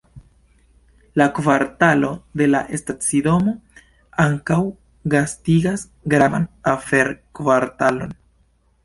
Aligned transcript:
La 1.21 1.25
kvartalo 1.39 2.09
de 2.41 2.47
la 2.53 2.61
stacidomo 2.81 3.53
ankaŭ 4.25 4.57
gastigas 5.15 5.85
gravan 6.15 6.49
afer-kvartalon. 6.73 8.17